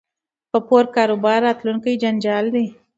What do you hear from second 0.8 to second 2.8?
کاروبار راتلونکی جنجال دی